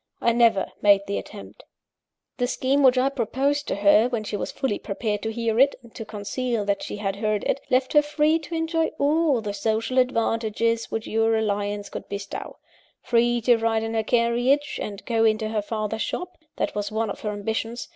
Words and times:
I 0.19 0.31
never 0.31 0.65
made 0.81 1.01
the 1.05 1.19
attempt. 1.19 1.63
"The 2.37 2.47
scheme 2.47 2.81
which 2.81 2.97
I 2.97 3.07
proposed 3.09 3.67
to 3.67 3.75
her, 3.75 4.07
when 4.09 4.23
she 4.23 4.35
was 4.35 4.49
fully 4.51 4.79
prepared 4.79 5.21
to 5.21 5.31
hear 5.31 5.59
it, 5.59 5.75
and 5.83 5.93
to 5.93 6.03
conceal 6.05 6.65
that 6.65 6.81
she 6.81 6.97
had 6.97 7.17
heard 7.17 7.43
it, 7.43 7.61
left 7.69 7.93
her 7.93 8.01
free 8.01 8.39
to 8.39 8.55
enjoy 8.55 8.87
all 8.97 9.41
the 9.41 9.53
social 9.53 9.99
advantages 9.99 10.89
which 10.89 11.05
your 11.05 11.37
alliance 11.37 11.87
could 11.89 12.09
bestow 12.09 12.57
free 13.03 13.41
to 13.41 13.57
ride 13.57 13.83
in 13.83 13.93
her 13.93 14.01
carriage, 14.01 14.79
and 14.81 15.05
go 15.05 15.23
into 15.23 15.49
her 15.49 15.61
father's 15.61 16.01
shop 16.01 16.35
(that 16.55 16.73
was 16.73 16.91
one 16.91 17.11
of 17.11 17.19
her 17.19 17.29
ambitions!) 17.29 17.89